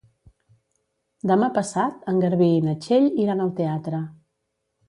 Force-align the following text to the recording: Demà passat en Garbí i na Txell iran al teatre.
Demà 1.33 1.49
passat 1.59 2.09
en 2.13 2.19
Garbí 2.25 2.49
i 2.57 2.65
na 2.71 2.75
Txell 2.87 3.09
iran 3.27 3.45
al 3.45 3.55
teatre. 3.63 4.05